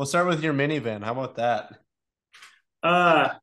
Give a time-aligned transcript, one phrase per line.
[0.00, 1.04] we'll start with your minivan.
[1.04, 1.74] How about that?
[2.82, 3.34] Uh,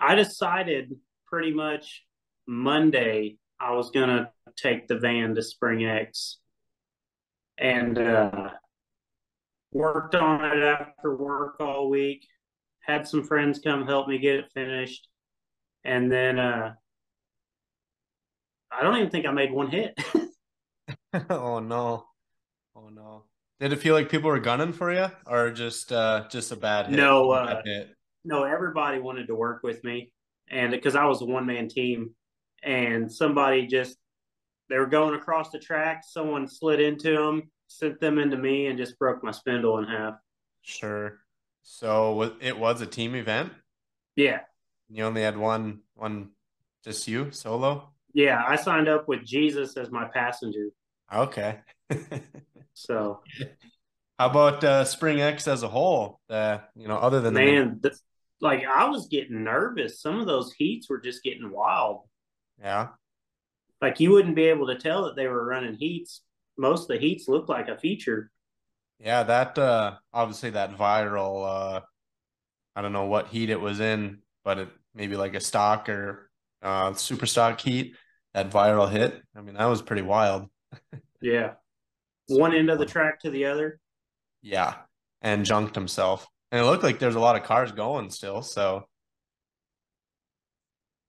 [0.00, 0.96] I decided
[1.28, 2.02] pretty much
[2.44, 6.38] Monday I was gonna take the van to Spring X,
[7.56, 8.50] and uh,
[9.70, 12.26] worked on it after work all week.
[12.80, 15.06] Had some friends come help me get it finished,
[15.84, 16.74] and then uh,
[18.72, 19.96] I don't even think I made one hit.
[21.30, 22.06] oh no.
[22.74, 23.26] Oh no.
[23.62, 26.86] Did it feel like people were gunning for you or just uh just a bad
[26.88, 26.96] hit?
[26.96, 27.94] No, Bad uh, hit?
[28.24, 30.10] no, everybody wanted to work with me,
[30.50, 32.10] and because I was a one man team,
[32.64, 33.98] and somebody just
[34.68, 38.76] they were going across the track, someone slid into them, sent them into me, and
[38.76, 40.14] just broke my spindle in half.
[40.62, 41.20] Sure.
[41.62, 43.52] So it was a team event?
[44.16, 44.40] Yeah,
[44.90, 46.30] You only had one one
[46.82, 47.92] just you solo?
[48.12, 50.70] yeah, I signed up with Jesus as my passenger,
[51.14, 51.60] Okay.
[52.74, 53.20] So
[54.18, 56.20] How about uh Spring X as a whole?
[56.30, 57.94] Uh, you know, other than the man, th-
[58.40, 60.00] like I was getting nervous.
[60.00, 62.02] Some of those heats were just getting wild.
[62.58, 62.88] yeah.
[63.82, 66.22] Like you wouldn't be able to tell that they were running heats.
[66.56, 68.30] Most of the heats looked like a feature.
[68.98, 71.44] Yeah, that uh obviously that viral
[71.76, 71.80] uh
[72.76, 76.30] I don't know what heat it was in, but it maybe like a stock or
[76.62, 77.96] uh super stock heat,
[78.34, 79.22] that viral hit.
[79.36, 80.50] I mean, that was pretty wild.
[81.20, 81.54] Yeah,
[82.32, 83.80] one end of the track to the other.
[84.42, 84.74] Yeah.
[85.20, 86.26] And junked himself.
[86.50, 88.86] And it looked like there's a lot of cars going still, so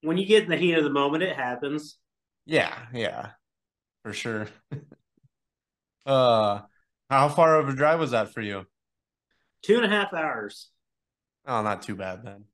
[0.02, 1.98] When you get in the heat of the moment, it happens.
[2.46, 3.32] yeah, yeah.
[4.04, 4.48] For sure.
[6.06, 6.62] uh
[7.10, 8.66] how far of a drive was that for you?
[9.62, 10.70] Two and a half hours.
[11.46, 12.46] Oh, not too bad then.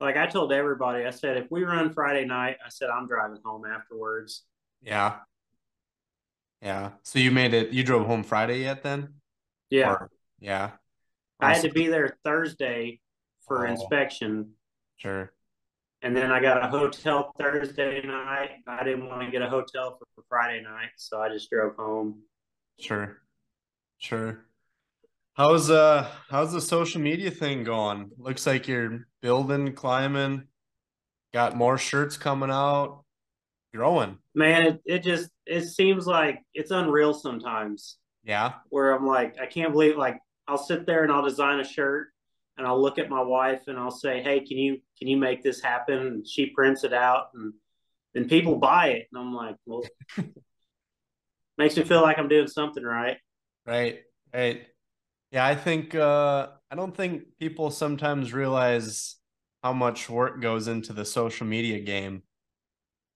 [0.00, 3.38] Like I told everybody, I said if we run Friday night, I said I'm driving
[3.44, 4.44] home afterwards.
[4.82, 5.18] Yeah.
[6.62, 6.92] Yeah.
[7.02, 9.14] So you made it you drove home Friday yet then?
[9.68, 10.70] Yeah, Or- yeah.
[11.40, 13.00] I had to be there Thursday
[13.48, 13.70] for Oh.
[13.70, 14.54] inspection,
[14.96, 15.32] Sure.
[16.02, 18.60] and then I got a hotel Thursday night.
[18.66, 21.74] I didn't want to get a hotel for, for Friday night, so I just drove
[21.76, 22.22] home.
[22.78, 23.20] Sure.
[23.98, 24.44] Sure.
[25.34, 28.12] How's uh how's the social media thing going?
[28.18, 30.46] Looks like you're building, climbing,
[31.32, 33.01] got more shirts coming out,
[33.74, 34.18] growing.
[34.34, 37.98] Man, it, it just it seems like it's unreal sometimes.
[38.24, 38.52] Yeah.
[38.70, 40.16] where I'm like, I can't believe like
[40.46, 42.08] I'll sit there and I'll design a shirt
[42.56, 45.42] and I'll look at my wife and I'll say, Hey, can you can you make
[45.42, 45.98] this happen?
[45.98, 47.52] And she prints it out and
[48.14, 49.08] then people buy it.
[49.12, 49.82] And I'm like, well
[51.58, 53.16] makes me feel like I'm doing something right.
[53.66, 54.00] Right.
[54.32, 54.66] Right.
[55.32, 59.16] Yeah, I think uh I don't think people sometimes realize
[59.62, 62.22] how much work goes into the social media game.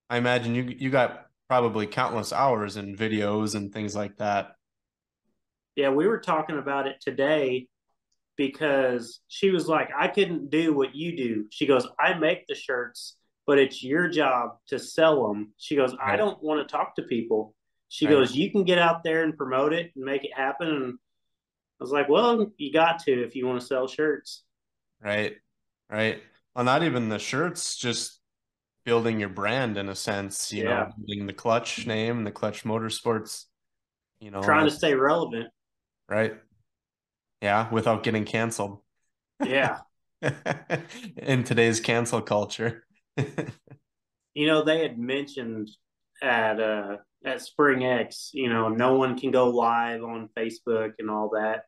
[0.08, 4.56] I imagine you you got probably countless hours in videos and things like that.
[5.76, 7.68] Yeah, we were talking about it today
[8.36, 11.46] because she was like, I couldn't do what you do.
[11.50, 15.52] She goes, I make the shirts, but it's your job to sell them.
[15.58, 17.54] She goes, I don't want to talk to people.
[17.88, 18.12] She Right.
[18.12, 20.68] goes, You can get out there and promote it and make it happen.
[20.68, 20.92] And
[21.80, 24.44] I was like, Well, you got to if you want to sell shirts.
[25.00, 25.36] Right.
[25.90, 26.22] Right.
[26.54, 28.20] Well, not even the shirts, just
[28.86, 30.68] building your brand in a sense, you Yeah.
[30.84, 33.44] know, building the Clutch name, the Clutch Motorsports,
[34.20, 35.52] you know, Trying to stay relevant.
[36.08, 36.40] right.
[37.42, 38.80] Yeah, without getting canceled.
[39.44, 39.80] Yeah.
[41.18, 42.86] in today's cancel culture.
[44.34, 45.68] you know, they had mentioned
[46.22, 51.10] at uh at Spring X, you know, no one can go live on Facebook and
[51.10, 51.64] all that.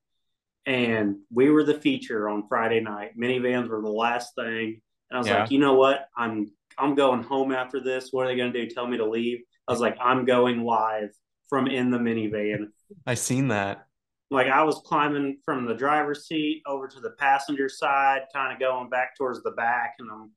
[0.64, 3.18] And we were the feature on Friday night.
[3.18, 4.80] Minivans were the last thing.
[5.10, 5.40] And I was Yeah.
[5.40, 6.08] like, you know what?
[6.16, 8.08] I'm I'm going home after this.
[8.12, 8.68] What are they gonna do?
[8.68, 9.40] Tell me to leave?
[9.66, 11.10] I was like, I'm going live
[11.48, 12.68] from in the minivan.
[13.06, 13.86] I seen that.
[14.30, 18.60] Like I was climbing from the driver's seat over to the passenger side, kind of
[18.60, 20.30] going back towards the back, and I'm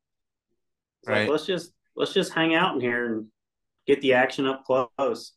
[1.06, 1.22] Right.
[1.22, 3.28] like, let's just let's just hang out in here and
[3.88, 5.34] get the action up close.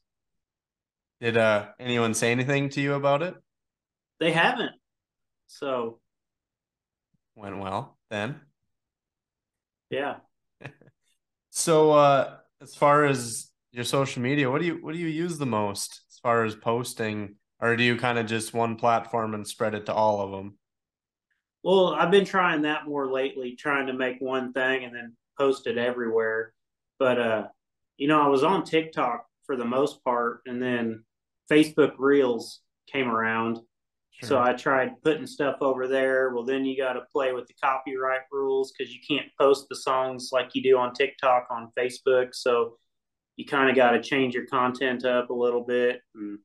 [1.20, 3.34] Did uh anyone say anything to you about it?
[4.20, 4.72] They haven't.
[5.46, 6.00] So
[7.34, 8.40] Went well then.
[9.90, 10.16] yeah.
[11.56, 15.38] So uh as far as your social media, what do you what do you use
[15.38, 17.36] the most as far as posting?
[17.60, 20.58] Or do you kind of just one platform and spread it to all of them?
[21.62, 25.68] Well, I've been trying that more lately, trying to make one thing and then post
[25.68, 26.52] it everywhere.
[26.98, 27.46] But uh,
[27.98, 31.04] you know, I was on TikTok for the most part, and then
[31.48, 32.62] Facebook Reels
[32.92, 33.60] came around.
[34.22, 36.30] So I tried putting stuff over there.
[36.30, 39.76] Well, then you got to play with the copyright rules because you can't post the
[39.76, 42.28] songs like you do on TikTok on Facebook.
[42.32, 42.78] So
[43.36, 46.00] you kind of got to change your content up a little bit.
[46.14, 46.38] And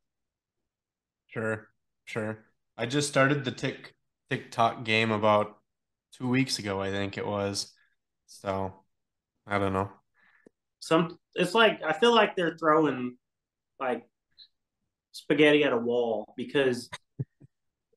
[1.29, 1.67] Sure,
[2.05, 2.39] sure.
[2.75, 3.93] I just started the Tik
[4.31, 5.59] TikTok game about
[6.17, 7.71] two weeks ago, I think it was.
[8.25, 8.73] So
[9.45, 9.91] I don't know.
[10.79, 13.17] Some it's like I feel like they're throwing
[13.79, 14.07] like
[15.11, 16.89] spaghetti at a wall because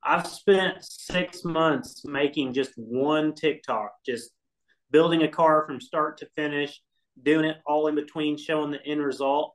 [0.04, 4.30] I've spent six months making just one TikTok, just
[4.90, 6.80] building a car from start to finish,
[7.22, 9.54] doing it all in between, showing the end result.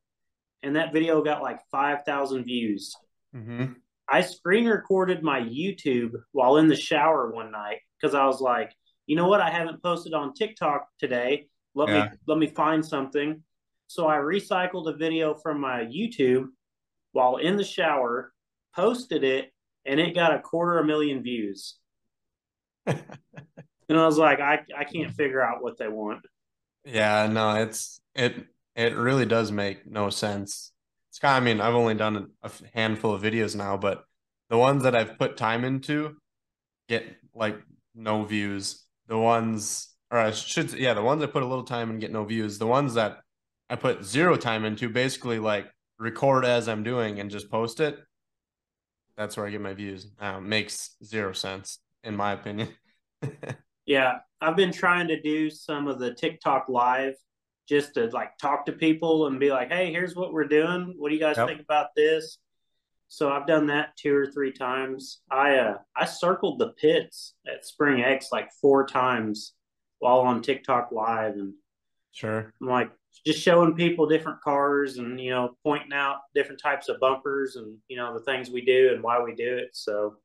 [0.63, 2.95] And that video got like 5,000 views.
[3.35, 3.73] Mm-hmm.
[4.09, 8.71] I screen recorded my YouTube while in the shower one night because I was like,
[9.05, 9.41] you know what?
[9.41, 11.47] I haven't posted on TikTok today.
[11.75, 12.05] Let yeah.
[12.05, 13.43] me let me find something.
[13.87, 16.47] So I recycled a video from my YouTube
[17.11, 18.33] while in the shower,
[18.75, 19.51] posted it,
[19.87, 21.77] and it got a quarter a million views.
[22.85, 22.99] and
[23.89, 26.25] I was like, I, I can't figure out what they want.
[26.83, 28.45] Yeah, no, it's it
[28.75, 30.71] it really does make no sense.
[31.09, 34.03] It's kind of, I mean, I've only done a handful of videos now, but
[34.49, 36.17] the ones that I've put time into
[36.87, 37.03] get
[37.33, 37.59] like
[37.95, 38.85] no views.
[39.07, 42.11] The ones or I should yeah, the ones I put a little time and get
[42.11, 42.57] no views.
[42.57, 43.19] The ones that
[43.69, 45.67] I put zero time into basically like
[45.99, 47.97] record as I'm doing and just post it
[49.17, 50.07] that's where I get my views.
[50.19, 52.69] Um, makes zero sense in my opinion.
[53.85, 57.15] yeah, I've been trying to do some of the TikTok live
[57.67, 60.93] just to like talk to people and be like, "Hey, here's what we're doing.
[60.97, 61.47] What do you guys yep.
[61.47, 62.37] think about this?"
[63.09, 65.21] So I've done that two or three times.
[65.31, 69.53] I uh I circled the pits at Spring X like four times
[69.99, 71.53] while on TikTok live and
[72.11, 72.53] sure.
[72.61, 72.91] I'm like,
[73.27, 77.77] just showing people different cars and you know pointing out different types of bumpers and
[77.89, 79.69] you know the things we do and why we do it.
[79.73, 80.15] So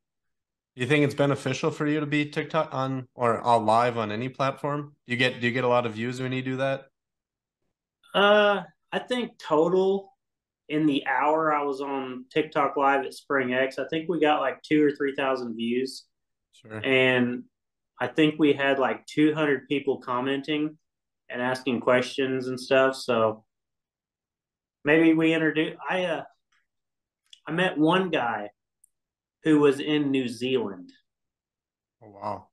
[0.77, 4.13] do you think it's beneficial for you to be tiktok on or on live on
[4.13, 4.95] any platform?
[5.07, 6.87] Do you get do you get a lot of views when you do that?
[8.15, 8.63] Uh
[8.93, 10.13] i think total
[10.69, 14.41] in the hour i was on tiktok live at spring x i think we got
[14.41, 16.05] like two or three thousand views.
[16.53, 16.81] Sure.
[16.85, 17.45] And
[18.01, 20.77] i think we had like 200 people commenting
[21.33, 22.97] and asking questions and stuff.
[22.97, 23.45] So
[24.85, 25.77] maybe we introduce.
[25.89, 26.23] I uh,
[27.47, 28.51] I met one guy
[29.45, 30.93] who was in New Zealand.
[32.03, 32.49] Oh wow!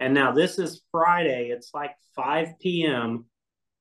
[0.00, 1.50] And now this is Friday.
[1.50, 3.26] It's like five p.m.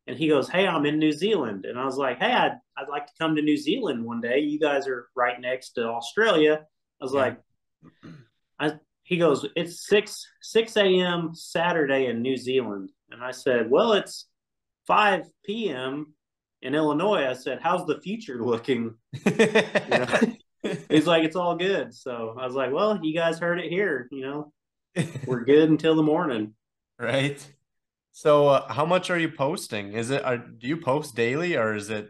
[0.07, 2.89] And he goes, "Hey, I'm in New Zealand." And I was like, "Hey, I'd I'd
[2.89, 4.39] like to come to New Zealand one day.
[4.39, 6.65] You guys are right next to Australia."
[6.99, 7.19] I was yeah.
[7.19, 7.39] like,
[8.59, 8.73] I,
[9.03, 11.31] he goes, "It's six six a.m.
[11.33, 14.27] Saturday in New Zealand." And I said, "Well, it's
[14.87, 16.13] 5 p.m.
[16.61, 18.95] in Illinois, I said, How's the future looking?
[19.13, 21.93] He's like, It's all good.
[21.93, 24.07] So I was like, Well, you guys heard it here.
[24.11, 24.53] You know,
[25.25, 26.53] we're good until the morning.
[26.99, 27.45] Right.
[28.13, 29.93] So, uh, how much are you posting?
[29.93, 32.09] Is it, are, do you post daily or is it?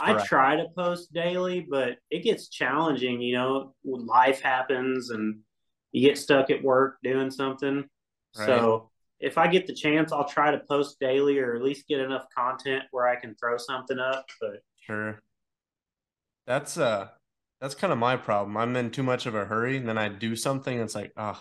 [0.00, 3.20] I try to post daily, but it gets challenging.
[3.20, 5.40] You know, life happens and
[5.92, 7.84] you get stuck at work doing something.
[8.36, 8.46] Right.
[8.46, 8.90] So
[9.20, 12.26] if I get the chance, I'll try to post daily or at least get enough
[12.36, 14.26] content where I can throw something up.
[14.40, 15.20] But sure,
[16.46, 17.08] that's uh,
[17.60, 18.56] that's kind of my problem.
[18.56, 20.78] I'm in too much of a hurry, and then I do something.
[20.78, 21.40] It's like, oh,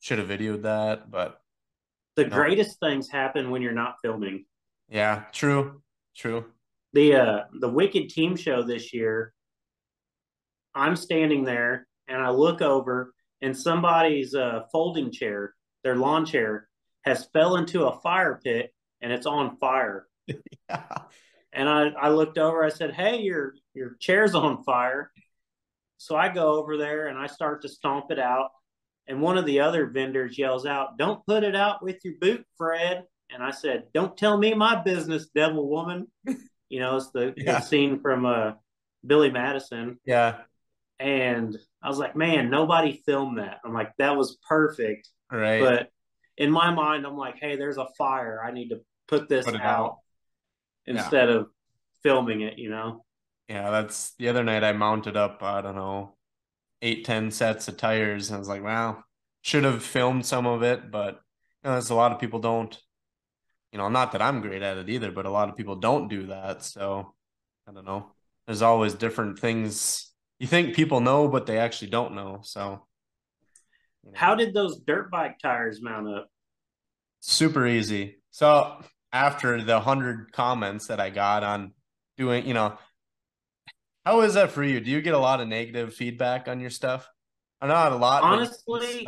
[0.00, 1.10] should have videoed that.
[1.10, 1.40] But
[2.16, 2.36] the no.
[2.36, 4.44] greatest things happen when you're not filming.
[4.88, 5.82] Yeah, true,
[6.16, 6.44] true.
[6.92, 9.32] The uh, the Wicked Team Show this year.
[10.74, 15.54] I'm standing there and I look over, and somebody's uh, folding chair,
[15.84, 16.68] their lawn chair,
[17.04, 20.06] has fell into a fire pit and it's on fire.
[20.26, 20.82] yeah.
[21.54, 25.12] And I, I looked over, I said, Hey, your your chair's on fire.
[25.98, 28.52] So I go over there and I start to stomp it out.
[29.06, 32.46] And one of the other vendors yells out, Don't put it out with your boot,
[32.56, 33.04] Fred.
[33.28, 36.06] And I said, Don't tell me my business, devil woman.
[36.72, 37.58] You know, it's the, yeah.
[37.58, 38.52] the scene from uh,
[39.06, 39.98] Billy Madison.
[40.06, 40.38] Yeah.
[40.98, 43.58] And I was like, man, nobody filmed that.
[43.62, 45.06] I'm like, that was perfect.
[45.30, 45.60] Right.
[45.60, 45.90] But
[46.36, 48.42] in my mind, I'm like, hey, there's a fire.
[48.44, 49.96] I need to put this put out, out,
[50.86, 51.36] instead yeah.
[51.36, 51.46] of
[52.02, 53.04] filming it, you know?
[53.48, 56.16] Yeah, that's the other night I mounted up, I don't know,
[56.80, 58.28] eight, ten sets of tires.
[58.28, 59.04] And I was like, wow,
[59.42, 61.20] should have filmed some of it, but
[61.62, 62.76] you know, there's a lot of people don't,
[63.72, 66.08] you know, not that I'm great at it either, but a lot of people don't
[66.08, 66.62] do that.
[66.62, 67.14] So
[67.68, 68.12] I don't know.
[68.46, 72.40] There's always different things you think people know, but they actually don't know.
[72.42, 72.84] So
[74.14, 76.28] how did those dirt bike tires mount up?
[77.20, 78.16] Super easy.
[78.30, 78.82] So
[79.12, 81.72] after the hundred comments that I got on
[82.16, 82.78] doing, you know,
[84.04, 84.80] how is that for you?
[84.80, 87.08] Do you get a lot of negative feedback on your stuff?
[87.60, 88.24] Or not a lot.
[88.24, 89.06] Honestly,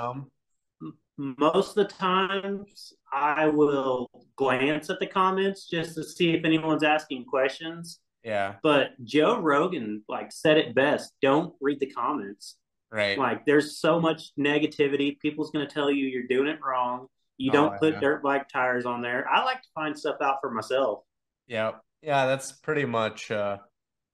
[1.16, 6.84] most of the times I will glance at the comments just to see if anyone's
[6.84, 7.98] asking questions.
[8.22, 8.54] Yeah.
[8.62, 11.12] But Joe Rogan like said it best.
[11.20, 12.56] Don't read the comments.
[12.94, 13.18] Right.
[13.18, 15.18] Like there's so much negativity.
[15.18, 17.08] People's going to tell you you're doing it wrong.
[17.38, 18.00] You Oh, don't put yeah.
[18.00, 19.28] dirt bike tires on there.
[19.28, 21.00] I like to find stuff out for myself.
[21.48, 21.72] Yeah.
[22.02, 23.56] Yeah, that's pretty much uh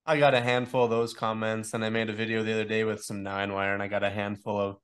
[0.07, 2.85] I got a handful of those comments and I made a video the other day
[2.85, 4.77] with some nine wire and I got a handful of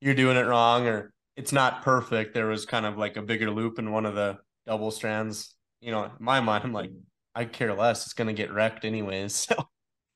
[0.00, 2.34] you're doing it wrong or it's not perfect.
[2.34, 5.54] There was kind of like a bigger loop in one of the double strands.
[5.80, 6.90] You know, in my mind, I'm like,
[7.36, 8.04] I care less.
[8.04, 9.46] It's gonna get wrecked anyways.
[9.56, 9.68] So,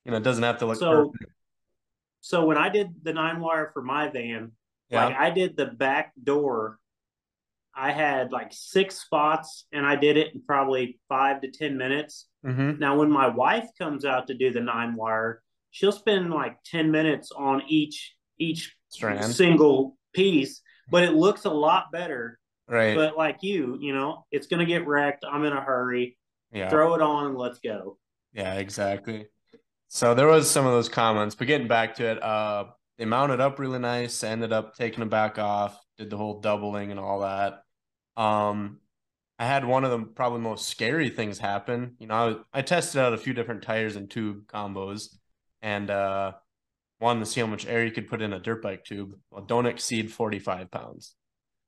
[0.05, 1.31] you know, it doesn't have to look So- perfect.
[2.21, 4.51] So when I did the nine wire for my van,
[4.91, 6.79] like I did the back door,
[7.75, 12.27] I had like six spots and I did it in probably five to 10 minutes.
[12.45, 12.79] Mm-hmm.
[12.79, 16.91] Now, when my wife comes out to do the nine wire, she'll spend like 10
[16.91, 19.25] minutes on each each Strand.
[19.25, 22.39] single piece, but it looks a lot better.
[22.67, 22.95] Right.
[22.95, 25.25] But like you, you know, it's gonna get wrecked.
[25.29, 26.17] I'm in a hurry.
[26.51, 26.69] yeah.
[26.69, 27.97] Throw it on and let's go.
[28.33, 29.27] Yeah, exactly.
[29.89, 32.65] So there was some of those comments, but getting back to it, uh,
[32.97, 36.91] they mounted up really nice, ended up taking them back off, did the whole doubling
[36.91, 37.63] and all that.
[38.21, 38.81] Um,
[39.39, 41.95] I had one of the probably most scary things happen.
[41.99, 45.15] You know, I, I tested out a few different tires and tube combos,
[45.61, 46.33] and uh,
[46.99, 49.15] wanted to see how much air you could put in a dirt bike tube.
[49.31, 51.15] Well, don't exceed 45 pounds.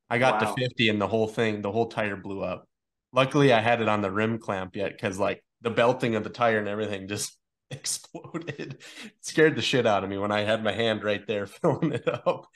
[0.10, 0.56] I got Wow.
[0.56, 2.68] to 50 and the whole thing, the whole tire blew up.
[3.14, 6.30] Luckily, I had it on the rim clamp yet because like the belting of the
[6.30, 7.38] tire and everything just
[7.76, 8.78] exploded.
[9.22, 12.08] Scared the shit out of me when I had my hand right there filling it
[12.08, 12.48] up.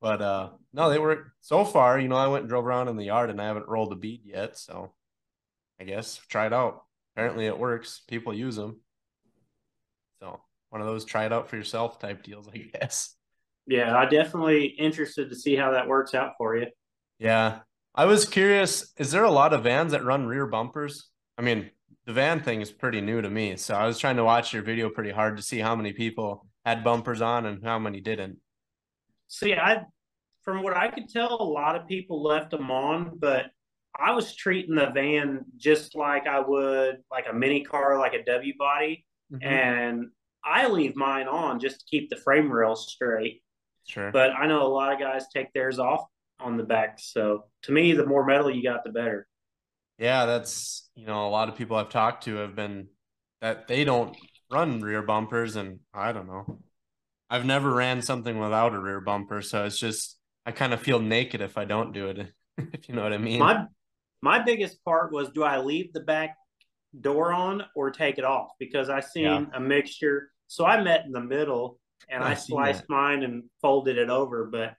[0.00, 2.96] But uh no, they were so far, you know, I went and drove around in
[2.96, 4.94] the yard and I haven't rolled a bead yet, so
[5.80, 6.82] I guess try it out.
[7.14, 8.02] Apparently it works.
[8.08, 8.80] People use them.
[10.20, 13.14] So one of those try it out for yourself type deals, I guess.
[13.66, 16.66] Yeah, I definitely interested to see how that works out for you.
[17.18, 17.60] Yeah.
[17.94, 21.08] I was curious, is there a lot of vans that run rear bumpers?
[21.36, 21.70] I mean,
[22.10, 23.56] the van thing is pretty new to me.
[23.56, 26.44] So I was trying to watch your video pretty hard to see how many people
[26.64, 28.38] had bumpers on and how many didn't.
[29.28, 29.84] See, I
[30.42, 33.46] from what I could tell, a lot of people left them on, but
[33.96, 38.24] I was treating the van just like I would like a mini car, like a
[38.24, 39.44] W body, Mm-hmm.
[39.46, 40.06] and
[40.44, 43.44] I leave mine on just to keep the frame rails straight.
[43.86, 44.10] Sure.
[44.10, 46.04] But I know a lot of guys take theirs off
[46.40, 46.98] on the back.
[46.98, 49.28] So to me, the more metal you got, the better.
[50.00, 52.88] Yeah, that's you know, a lot of people I've talked to have been
[53.40, 54.14] that they don't
[54.50, 56.58] run rear bumpers and I don't know.
[57.30, 60.98] I've never ran something without a rear bumper, so it's just I kind of feel
[61.00, 63.38] naked if I don't do it, if you know what I mean.
[63.38, 63.64] My
[64.20, 66.36] my biggest part was do I leave the back
[67.00, 68.50] door on or take it off?
[68.58, 69.44] Because I seen Yeah.
[69.54, 70.30] a mixture.
[70.48, 71.78] So I met in the middle
[72.10, 74.44] and I I sliced mine and folded it over.
[74.52, 74.74] But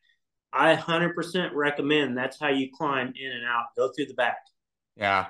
[0.54, 3.68] I 100% recommend that's how you climb in and out.
[3.78, 4.38] Go through the back.
[4.98, 5.28] yeah.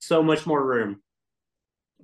[0.00, 1.02] So much more room.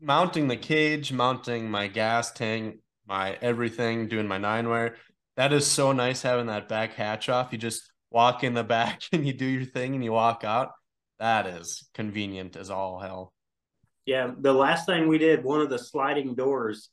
[0.00, 4.96] mounting the cage, mounting my gas tank, my everything, doing my nine wire.
[5.36, 7.52] That is so nice having that back hatch off.
[7.52, 10.72] You just walk in the back and you do your thing and you walk out.
[11.18, 13.32] That is convenient as all hell.
[14.04, 16.90] Yeah, the last thing we did, one of the sliding doors,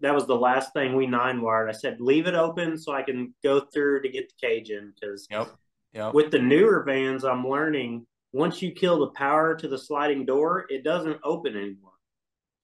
[0.00, 1.68] that was the last thing we nine wired.
[1.68, 4.92] I said, leave it open so I can go through to get the cage in.
[4.98, 5.48] Because Yep.
[5.92, 6.14] Yep.
[6.14, 10.66] with the newer vans, I'm learning once you kill the power to the sliding door,
[10.68, 11.92] it doesn't open anymore.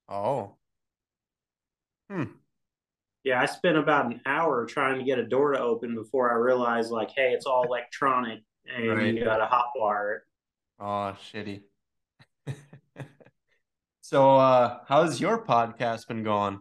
[0.08, 0.56] Oh.
[2.10, 2.24] Hmm.
[3.24, 6.36] Yeah, I spent about an hour trying to get a door to open before I
[6.36, 9.14] realized, like, hey, it's all electronic and Right.
[9.14, 10.22] you got to hot wire it.
[10.80, 11.62] Oh, shitty.
[14.00, 16.60] so uh how's your podcast been going?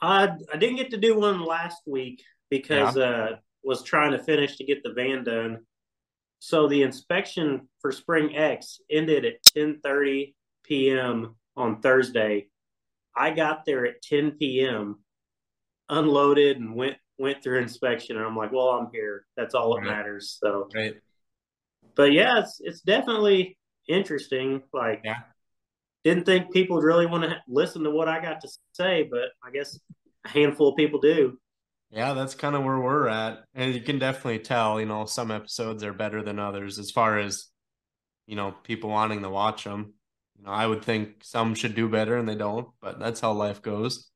[0.00, 4.56] I I didn't get to do one last week because uh was trying to finish
[4.56, 5.64] to get the van done.
[6.44, 11.36] So the inspection for Spring X ended at 10:30 p.m.
[11.56, 12.48] on Thursday.
[13.16, 15.02] I got there at 10 p.m.
[15.88, 19.24] unloaded and went went through inspection and I'm like, "Well, I'm here.
[19.38, 19.96] That's all that Right.
[19.96, 21.00] matters." So, Right.
[21.94, 23.56] but yeah, it's it's definitely
[23.88, 25.22] interesting like Yeah.
[26.04, 29.30] didn't think people would really want to listen to what I got to say, but
[29.42, 29.80] I guess
[30.26, 31.38] a handful of people do.
[31.94, 33.44] Yeah, that's kind of where we're at.
[33.54, 37.18] And you can definitely tell, you know, some episodes are better than others as far
[37.18, 37.46] as,
[38.26, 39.94] you know, people wanting to watch them.
[40.38, 43.32] You know, I would think some should do better and they don't, but that's how
[43.32, 44.10] life goes.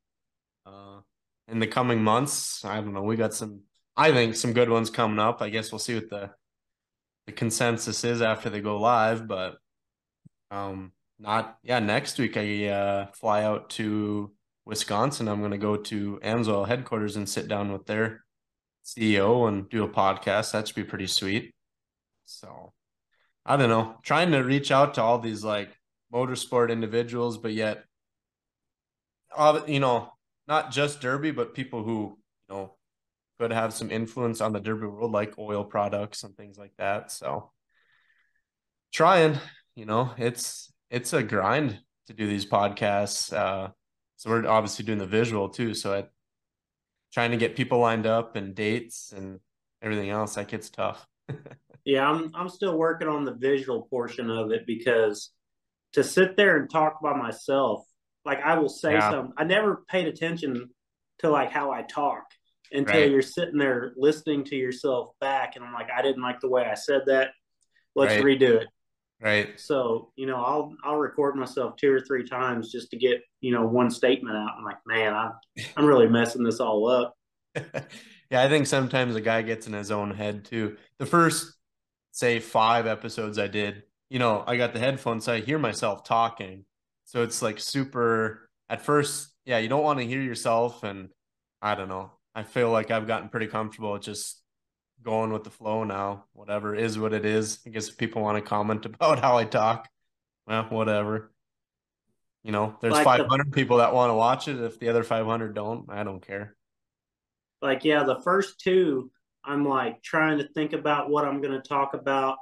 [0.67, 1.01] Uh,
[1.49, 3.63] in the coming months, I don't know, we got some,
[3.97, 5.43] I think some good ones coming up.
[5.43, 6.33] I guess we'll see what the
[7.27, 9.59] the consensus is after they go live, but
[10.51, 14.33] um not yeah, next week I uh fly out to
[14.69, 15.29] Wisconsin.
[15.29, 18.25] I'm going to go to Amsoil headquarters and sit down with their
[18.85, 20.53] CEO and do a podcast.
[20.53, 21.55] That should be pretty sweet.
[22.27, 22.75] So,
[23.47, 25.75] I don't know, trying to reach out to all these like
[26.13, 27.85] motorsport individuals, but yet,
[29.35, 30.13] all you know,
[30.47, 32.77] not just Derby, but people who you know
[33.41, 37.11] could have some influence on the derby world, like oil products and things like that.
[37.11, 37.53] So
[38.93, 39.39] trying,
[39.75, 43.33] you know, it's it's a grind to do these podcasts.
[43.33, 43.71] Uh,
[44.19, 45.75] so we're obviously doing the visual too.
[45.75, 46.11] So it,
[47.13, 49.39] trying to get people lined up and dates and
[49.81, 51.07] everything else, that gets tough.
[51.85, 55.31] yeah, I'm I'm still working on the visual portion of it because
[55.93, 57.85] to sit there and talk by myself,
[58.25, 59.09] like I will say yeah.
[59.09, 59.33] something.
[59.39, 60.69] I never paid attention
[61.21, 62.25] to like how I talk
[62.73, 63.11] until right.
[63.11, 66.65] you're sitting there listening to yourself back and I'm like, I didn't like the way
[66.65, 67.31] I said that.
[67.95, 68.25] Let's right.
[68.25, 68.69] redo it.
[69.21, 69.59] Right.
[69.59, 73.53] So, you know, I'll I'll record myself two or three times just to get, you
[73.53, 74.51] know, one statement out.
[74.57, 75.31] I'm like, man, I
[75.77, 77.15] I'm really messing this all up.
[78.31, 80.77] yeah, I think sometimes a guy gets in his own head too.
[80.99, 81.53] The first
[82.13, 86.05] say five episodes I did, you know, I got the headphones, so I hear myself
[86.05, 86.65] talking.
[87.05, 91.09] So it's like super at first, yeah, you don't want to hear yourself and
[91.61, 92.13] I don't know.
[92.35, 94.43] I feel like I've gotten pretty comfortable just
[95.03, 96.25] going with the flow now.
[96.33, 97.61] Whatever is what it is.
[97.67, 99.89] I guess if people want to comment about how I talk,
[100.47, 101.33] well, whatever.
[102.45, 104.61] You know, there's like 500 the, people that want to watch it.
[104.61, 106.57] If the other 500 don't, I don't care.
[107.61, 109.11] Like, yeah, the first two,
[109.45, 112.39] I'm like trying to think about what I'm going to talk about.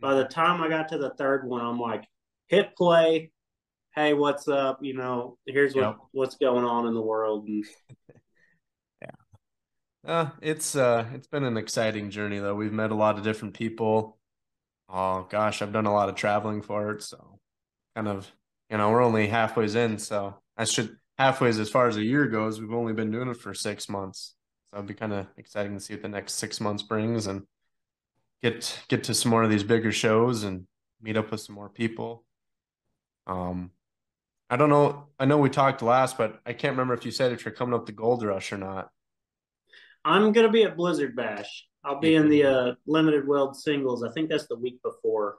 [0.00, 2.04] By the time I got to the third one, I'm like,
[2.46, 3.32] hit play.
[3.94, 4.78] Hey, what's up?
[4.80, 5.96] You know, here's what, yep.
[6.12, 7.48] what's going on in the world.
[7.48, 7.64] And
[10.06, 12.54] uh, it's uh it's been an exciting journey though.
[12.54, 14.18] We've met a lot of different people.
[14.88, 17.40] Oh gosh, I've done a lot of traveling for it, so
[17.94, 18.30] kind of
[18.70, 22.26] you know, we're only halfway in, so I should halfway as far as a year
[22.26, 24.34] goes, we've only been doing it for six months.
[24.70, 27.42] So it'd be kind of exciting to see what the next six months brings and
[28.42, 30.66] get get to some more of these bigger shows and
[31.02, 32.24] meet up with some more people.
[33.26, 33.72] Um
[34.50, 35.08] I don't know.
[35.18, 37.74] I know we talked last, but I can't remember if you said if you're coming
[37.74, 38.90] up to Gold Rush or not.
[40.08, 41.66] I'm gonna be at Blizzard Bash.
[41.84, 44.02] I'll be in the uh, limited weld singles.
[44.02, 45.36] I think that's the week before.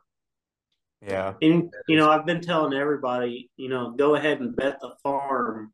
[1.05, 1.33] Yeah.
[1.41, 5.73] And you know, I've been telling everybody, you know, go ahead and bet the farm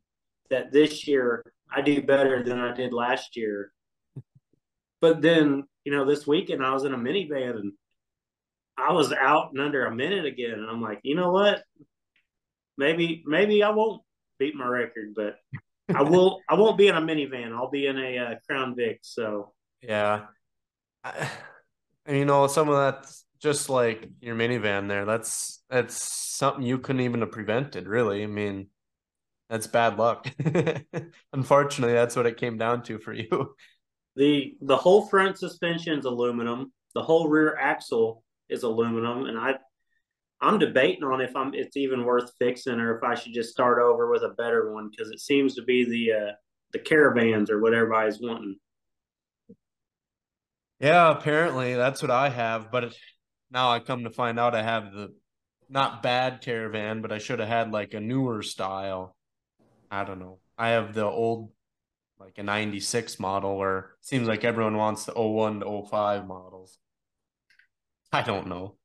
[0.50, 3.72] that this year I do better than I did last year.
[5.02, 7.74] But then, you know, this weekend I was in a minivan and
[8.78, 10.54] I was out in under a minute again.
[10.54, 11.64] And I'm like, you know what?
[12.78, 14.02] Maybe maybe I won't
[14.40, 15.38] beat my record, but
[15.94, 16.42] I will.
[16.50, 17.54] I won't be in a minivan.
[17.54, 19.00] I'll be in a uh, Crown Vic.
[19.02, 20.26] So yeah,
[21.04, 21.30] I,
[22.08, 25.06] you know, some of that's just like your minivan there.
[25.06, 27.88] That's that's something you couldn't even have prevented.
[27.88, 28.68] Really, I mean,
[29.50, 30.28] that's bad luck.
[31.34, 33.56] Unfortunately, that's what it came down to for you.
[34.16, 36.72] The the whole front suspension is aluminum.
[36.94, 39.56] The whole rear axle is aluminum, and I
[40.42, 43.82] I'm debating on if I'm it's even worth fixing or if I should just start
[43.82, 46.32] over with a better one because it seems to be the uh,
[46.74, 48.58] the caravans or what everybody's wanting.
[50.80, 52.96] Yeah, apparently that's what I have, but
[53.50, 55.16] now I come to find out I have the
[55.70, 59.16] not bad caravan, but I should have had like a newer style.
[59.90, 60.40] I don't know.
[60.58, 61.52] I have the old
[62.20, 66.78] like a 96 model it seems like everyone wants the 01 to 05 models.
[68.12, 68.76] I don't know.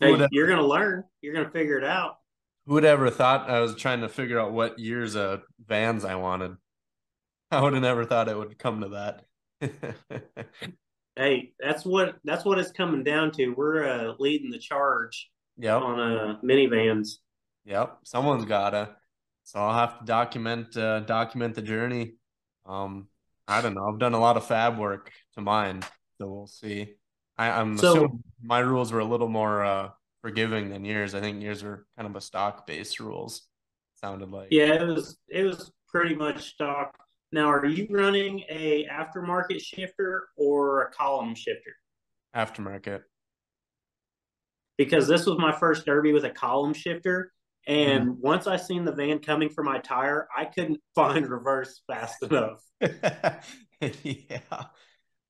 [0.00, 1.04] Hey, you're gonna learn.
[1.20, 2.18] You're gonna figure it out.
[2.66, 6.14] Who would ever thought I was trying to figure out what years of vans I
[6.16, 6.56] wanted?
[7.50, 8.88] I would have never thought it would come to
[9.60, 10.80] that.
[11.16, 13.50] hey, that's what that's what it's coming down to.
[13.50, 15.30] We're uh, leading the charge.
[15.58, 15.82] Yep.
[15.82, 17.18] On uh, minivans.
[17.64, 17.98] Yep.
[18.04, 18.96] Someone's gotta.
[19.44, 22.14] So I'll have to document uh, document the journey.
[22.66, 23.08] Um,
[23.46, 23.86] I don't know.
[23.86, 25.82] I've done a lot of fab work to mine,
[26.18, 26.94] so we'll see.
[27.36, 29.90] I, am so, assuming my rules were a little more uh,
[30.22, 31.14] forgiving than yours.
[31.14, 33.42] I think yours were kind of a stock based rules.
[33.94, 34.48] Sounded like.
[34.50, 36.94] Yeah, it was it was pretty much stock.
[37.32, 41.74] Now, are you running a aftermarket shifter or a column shifter?
[42.34, 43.02] Aftermarket.
[44.78, 47.32] Because this was my first derby with a column shifter,
[47.66, 48.16] and mm.
[48.20, 52.62] once I seen the van coming for my tire, I couldn't find reverse fast enough.
[54.02, 54.64] yeah.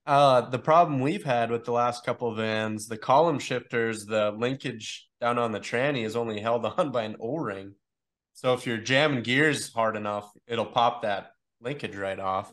[0.07, 4.31] Uh, the problem we've had with the last couple of vans, the column shifters, the
[4.33, 7.75] linkage down on the tranny is only held on by an O-ring.
[8.35, 12.53] So if you're jamming gears hard enough, it'll pop that linkage right off.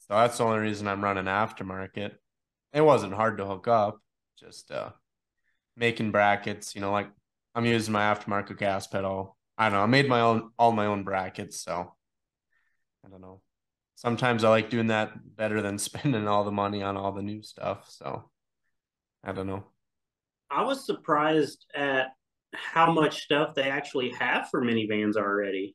[0.00, 2.12] So that's the only reason I'm running aftermarket.
[2.72, 3.98] It wasn't hard to hook up,
[4.38, 4.90] just uh,
[5.76, 6.74] making brackets.
[6.74, 7.08] You know, like
[7.54, 9.36] I'm using my aftermarket gas pedal.
[9.56, 9.82] I don't know.
[9.82, 11.94] I made my own all my own brackets, so
[13.04, 13.40] I don't know
[13.98, 17.42] sometimes I like doing that better than spending all the money on all the new
[17.42, 17.86] stuff.
[17.90, 18.30] So
[19.24, 19.64] I don't know.
[20.50, 22.12] I was surprised at
[22.54, 25.74] how much stuff they actually have for minivans already.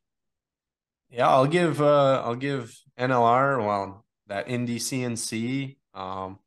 [1.10, 5.78] Yeah, I'll give uh I'll give NLR well that Indy CNC.
[5.94, 6.40] Um,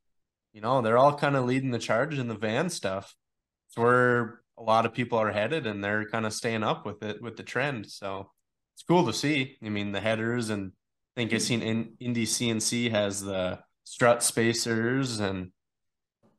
[0.51, 3.15] you know, they're all kind of leading the charge in the van stuff.
[3.69, 7.03] It's where a lot of people are headed and they're kind of staying up with
[7.03, 7.85] it with the trend.
[7.85, 8.31] So
[8.73, 9.57] it's cool to see.
[9.63, 10.71] I mean, the headers and
[11.17, 15.51] I think I've seen in Indy CNC has the strut spacers and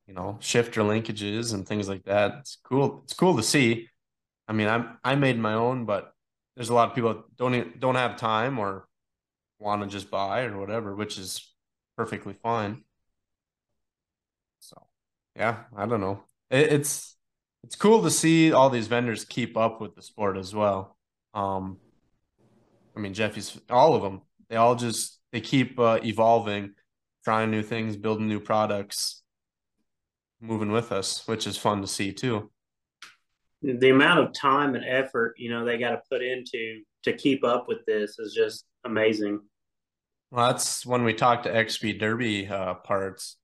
[0.06, 2.36] you know shifter linkages and things like that.
[2.38, 3.00] It's cool.
[3.02, 3.88] It's cool to see.
[4.46, 6.12] I mean, I'm I made my own, but
[6.54, 8.86] there's a lot of people don't don't have time or
[9.58, 11.52] want to just buy or whatever, which is
[11.96, 12.84] perfectly fine.
[14.60, 14.80] So,
[15.34, 16.22] yeah, I don't know.
[16.50, 17.16] It, it's
[17.64, 20.96] it's cool to see all these vendors keep up with the sport as well.
[21.34, 21.78] Um,
[22.96, 24.22] I mean, Jeffy's all of them.
[24.50, 26.74] They all just they keep uh, evolving,
[27.24, 29.22] trying new things, building new products,
[30.40, 32.50] moving with us, which is fun to see too.
[33.62, 37.44] The amount of time and effort you know they got to put into to keep
[37.44, 39.40] up with this is just amazing.
[40.30, 43.36] Well, that's when we talked to XP Derby uh, parts.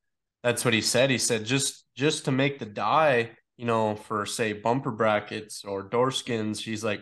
[0.43, 1.11] That's what he said.
[1.11, 5.83] He said just just to make the die, you know, for say bumper brackets or
[5.83, 7.01] door skins, he's like,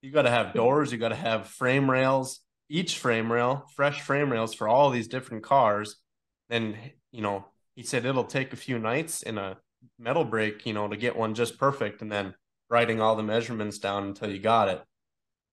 [0.00, 4.00] you got to have doors, you got to have frame rails, each frame rail, fresh
[4.00, 5.96] frame rails for all these different cars.
[6.50, 6.76] And
[7.12, 9.58] you know, he said it'll take a few nights in a
[9.98, 12.34] metal break, you know, to get one just perfect, and then
[12.70, 14.82] writing all the measurements down until you got it.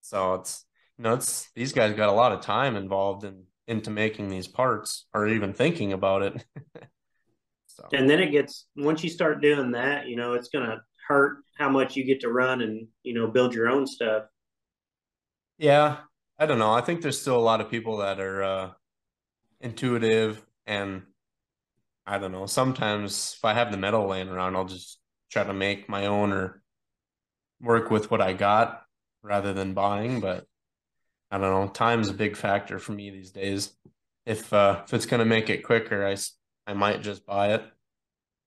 [0.01, 0.65] So it's
[0.97, 4.47] you know, it's these guys got a lot of time involved in into making these
[4.47, 6.45] parts or even thinking about it.
[7.65, 7.88] so.
[7.93, 11.69] And then it gets once you start doing that, you know, it's gonna hurt how
[11.69, 14.23] much you get to run and you know build your own stuff.
[15.58, 15.97] Yeah,
[16.38, 16.74] I don't know.
[16.74, 18.71] I think there's still a lot of people that are uh,
[19.62, 21.04] intuitive and
[22.06, 22.45] I don't know.
[22.45, 25.00] Sometimes if I have the metal laying around, I'll just
[25.32, 26.62] try to make my own or
[27.60, 28.84] work with what I got
[29.24, 30.19] rather than buying.
[30.19, 30.45] But
[31.32, 31.67] I don't know.
[31.71, 33.76] Time's a big factor for me these days.
[34.26, 36.15] If uh, if it's gonna make it quicker, I
[36.67, 37.63] I might just buy it.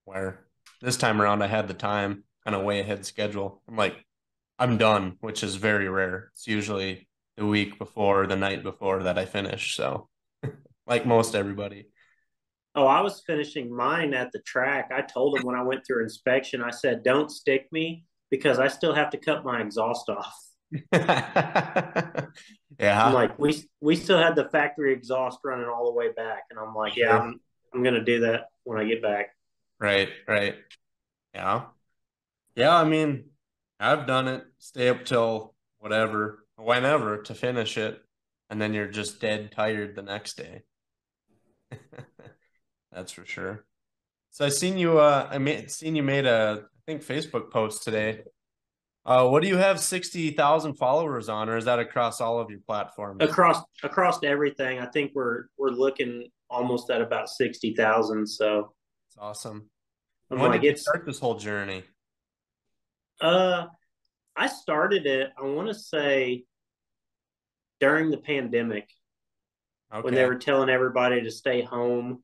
[0.05, 0.46] Where
[0.81, 3.62] this time around, I had the time, kind of way ahead schedule.
[3.68, 3.96] I'm like,
[4.59, 6.31] I'm done, which is very rare.
[6.35, 7.08] It's usually
[7.38, 9.77] the week before, the night before that I finish.
[9.77, 10.09] So,
[10.87, 11.87] like most everybody.
[12.74, 14.90] Oh, I was finishing mine at the track.
[14.94, 18.68] I told him when I went through inspection, I said, "Don't stick me because I
[18.68, 20.35] still have to cut my exhaust off."
[20.92, 22.27] yeah.
[22.79, 26.59] I'm like, we we still had the factory exhaust running all the way back, and
[26.59, 27.40] I'm like, yeah, I'm
[27.72, 29.29] I'm gonna do that when I get back.
[29.81, 30.57] Right, right.
[31.35, 31.66] Yeah.
[32.57, 33.27] Yeah, I mean,
[33.79, 34.44] I've done it.
[34.59, 38.01] Stay up till whatever, whenever to finish it,
[38.51, 40.62] and then you're just dead tired the next day.
[42.92, 43.64] That's for sure.
[44.31, 47.83] So I seen you uh I made seen you made a I think Facebook post
[47.83, 48.23] today
[49.09, 52.51] uh, what do you have sixty thousand followers on, or is that across all of
[52.51, 53.23] your platforms?
[53.23, 58.27] Across across everything, I think we're we're looking almost at about sixty thousand.
[58.27, 58.75] So
[59.09, 59.71] it's awesome.
[60.29, 61.85] And when did you start this whole journey?
[63.18, 63.68] Uh,
[64.38, 65.31] I started it.
[65.37, 66.44] I want to say
[67.81, 68.88] during the pandemic,
[69.92, 70.03] okay.
[70.03, 72.22] when they were telling everybody to stay home,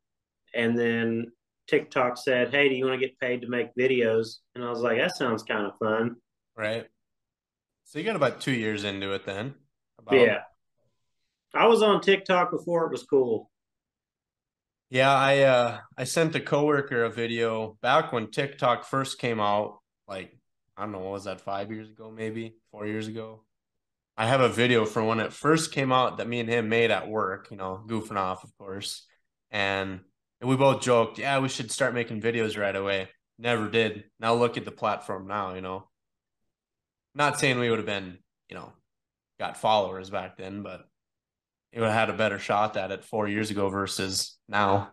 [0.55, 1.33] and then
[1.66, 4.81] TikTok said, "Hey, do you want to get paid to make videos?" And I was
[4.81, 6.16] like, "That sounds kind of fun."
[6.57, 6.87] Right.
[7.85, 9.55] So you got about two years into it then.
[9.98, 10.20] About...
[10.20, 10.42] Yeah.
[11.53, 13.50] I was on TikTok before it was cool.
[14.90, 19.79] Yeah, I uh I sent a coworker a video back when TikTok first came out,
[20.07, 20.38] like
[20.77, 23.45] I don't know, what was that five years ago, maybe four years ago?
[24.17, 26.91] I have a video from when it first came out that me and him made
[26.91, 29.07] at work, you know, goofing off, of course.
[29.51, 30.01] And
[30.41, 33.09] we both joked, yeah, we should start making videos right away.
[33.39, 34.05] Never did.
[34.21, 35.89] Now look at the platform now, you know.
[37.15, 38.73] Not saying we would have been, you know,
[39.39, 40.85] got followers back then, but
[41.73, 44.91] it would have had a better shot at it four years ago versus now.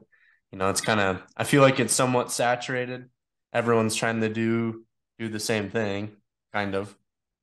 [0.52, 3.10] You know, it's kind of I feel like it's somewhat saturated.
[3.54, 4.84] Everyone's trying to do
[5.22, 6.12] do the same thing,
[6.54, 6.96] kind of.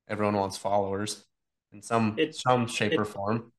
[0.08, 1.24] Everyone wants followers
[1.72, 3.52] in some it's, some shape it, or form.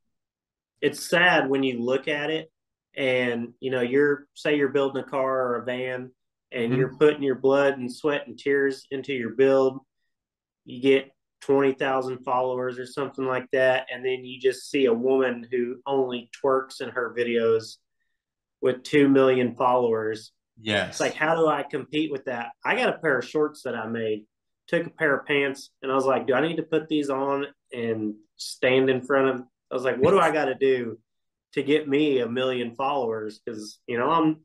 [0.81, 2.51] It's sad when you look at it
[2.95, 6.11] and you know you're say you're building a car or a van
[6.51, 6.79] and mm-hmm.
[6.79, 9.79] you're putting your blood and sweat and tears into your build
[10.69, 13.87] you get 20,000 followers or something like that.
[13.91, 17.77] And then you just see a woman who only twerks in her videos
[18.61, 20.31] with 2 million followers.
[20.61, 20.89] Yes.
[20.89, 22.51] It's like, how do I compete with that?
[22.63, 24.25] I got a pair of shorts that I made,
[24.67, 27.09] took a pair of pants, and I was like, do I need to put these
[27.09, 29.41] on and stand in front of?
[29.71, 30.99] I was like, what do I got to do
[31.53, 33.39] to get me a million followers?
[33.39, 34.37] Because, you know, I'm,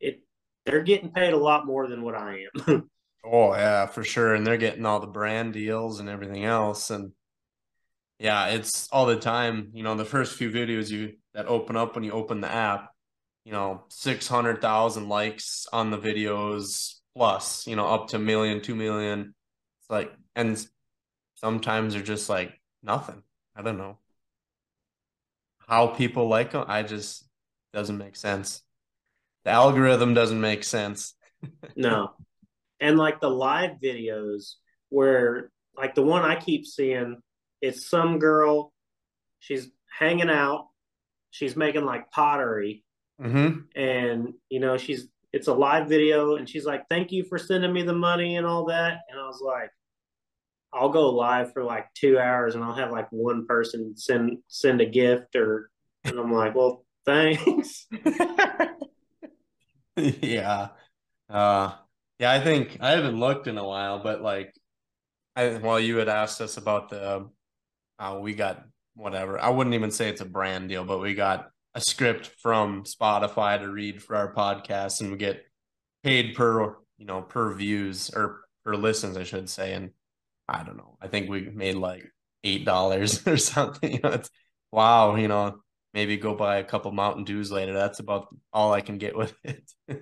[0.00, 0.20] it,
[0.66, 2.88] they're getting paid a lot more than what I am.
[3.24, 4.34] Oh yeah, for sure.
[4.34, 6.90] And they're getting all the brand deals and everything else.
[6.90, 7.12] And
[8.18, 9.70] yeah, it's all the time.
[9.74, 12.90] You know, the first few videos you that open up when you open the app,
[13.44, 18.74] you know, 600,000 likes on the videos plus, you know, up to a million, two
[18.74, 19.34] million.
[19.80, 20.64] It's like, and
[21.34, 23.22] sometimes they're just like nothing.
[23.56, 23.98] I don't know
[25.68, 26.64] how people like them.
[26.66, 27.24] I just
[27.72, 28.62] doesn't make sense.
[29.44, 31.14] The algorithm doesn't make sense.
[31.76, 32.12] no.
[32.80, 34.54] And like the live videos
[34.88, 37.18] where like the one I keep seeing,
[37.60, 38.72] it's some girl,
[39.40, 40.68] she's hanging out,
[41.30, 42.84] she's making like pottery.
[43.20, 43.80] Mm-hmm.
[43.80, 47.72] And you know, she's it's a live video and she's like, Thank you for sending
[47.72, 49.00] me the money and all that.
[49.10, 49.70] And I was like,
[50.72, 54.80] I'll go live for like two hours and I'll have like one person send send
[54.80, 55.70] a gift or
[56.04, 57.86] and I'm like, Well, thanks.
[59.96, 60.68] yeah.
[61.28, 61.72] Uh
[62.18, 64.54] yeah, I think I haven't looked in a while, but like
[65.36, 67.28] I well you had asked us about the
[67.98, 69.38] uh we got whatever.
[69.38, 73.58] I wouldn't even say it's a brand deal, but we got a script from Spotify
[73.58, 75.44] to read for our podcast and we get
[76.02, 79.74] paid per you know per views or per listens I should say.
[79.74, 79.90] And
[80.48, 82.04] I don't know I think we made like
[82.44, 83.92] eight dollars or something.
[83.92, 84.30] You know it's
[84.72, 85.60] wow you know
[85.94, 87.72] maybe go buy a couple Mountain Dews later.
[87.72, 89.70] That's about all I can get with it.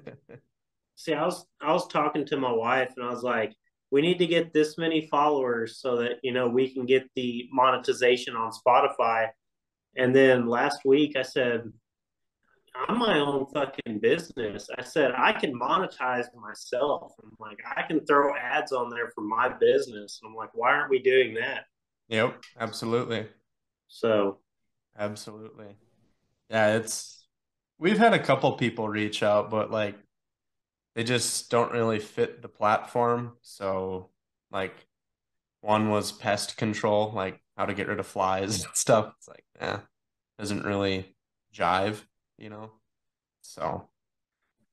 [0.96, 3.54] See I was I was talking to my wife and I was like
[3.90, 7.48] we need to get this many followers so that you know we can get the
[7.52, 9.28] monetization on Spotify
[9.96, 11.70] and then last week I said,
[12.88, 14.68] I'm my own fucking business.
[14.78, 17.12] I said I can monetize myself.
[17.22, 20.20] I'm like, I can throw ads on there for my business.
[20.22, 21.64] And I'm like, why aren't we doing that?
[22.08, 23.26] Yep, absolutely.
[23.88, 24.38] So
[24.98, 25.76] absolutely.
[26.50, 27.26] Yeah, it's
[27.78, 29.96] we've had a couple people reach out, but like
[30.94, 33.32] they just don't really fit the platform.
[33.42, 34.10] So
[34.50, 34.74] like
[35.60, 39.12] one was pest control, like how to get rid of flies and stuff.
[39.18, 39.80] It's like, yeah,
[40.38, 41.14] doesn't really
[41.54, 41.96] jive,
[42.38, 42.70] you know?
[43.42, 43.88] So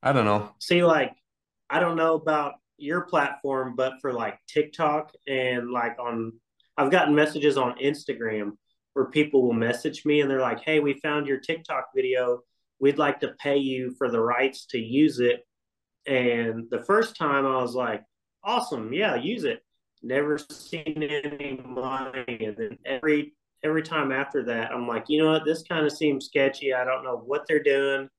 [0.01, 0.51] I don't know.
[0.59, 1.13] See, like,
[1.69, 6.33] I don't know about your platform, but for like TikTok and like on,
[6.77, 8.51] I've gotten messages on Instagram
[8.93, 12.41] where people will message me and they're like, hey, we found your TikTok video.
[12.79, 15.45] We'd like to pay you for the rights to use it.
[16.05, 18.03] And the first time I was like,
[18.43, 19.63] awesome, yeah, use it
[20.03, 22.37] never seen any money.
[22.45, 25.91] And then every every time after that, I'm like, you know what, this kind of
[25.91, 26.73] seems sketchy.
[26.73, 28.09] I don't know what they're doing,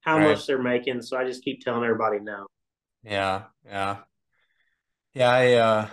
[0.00, 0.28] how right.
[0.28, 1.02] much they're making.
[1.02, 2.46] So I just keep telling everybody no.
[3.04, 3.98] Yeah, yeah,
[5.14, 5.30] yeah.
[5.30, 5.88] I uh,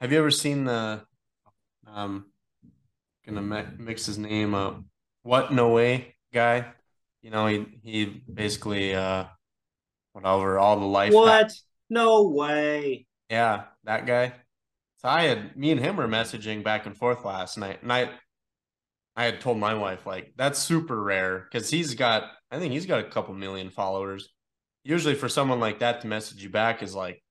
[0.00, 1.02] have you ever seen the
[1.86, 2.26] um,
[3.26, 4.82] gonna mix his name up?
[5.22, 6.66] What no way guy?
[7.22, 9.24] You know, he he basically uh,
[10.24, 11.12] over all the life.
[11.12, 11.52] What?
[11.90, 13.06] No way.
[13.30, 14.32] Yeah, that guy.
[14.98, 18.10] So I had me and him were messaging back and forth last night, and I
[19.16, 22.86] I had told my wife like that's super rare because he's got I think he's
[22.86, 24.28] got a couple million followers.
[24.84, 27.22] Usually for someone like that to message you back is like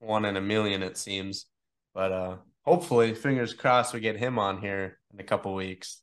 [0.00, 1.46] one in a million it seems.
[1.94, 6.02] But uh hopefully, fingers crossed, we get him on here in a couple weeks.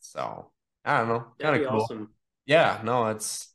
[0.00, 0.50] So
[0.84, 1.80] I don't know, kind of cool.
[1.82, 2.14] Awesome.
[2.46, 3.54] Yeah, no, it's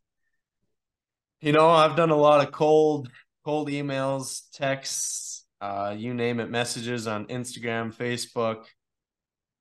[1.41, 3.09] you know I've done a lot of cold
[3.43, 8.65] cold emails, texts, uh, you name it, messages on Instagram, Facebook.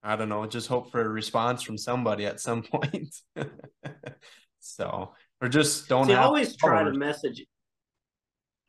[0.03, 3.15] I don't know, just hope for a response from somebody at some point.
[4.61, 7.45] so, or just don't See, always try to message.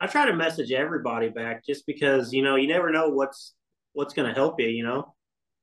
[0.00, 3.54] I try to message everybody back just because, you know, you never know what's
[3.92, 5.14] what's going to help you, you know?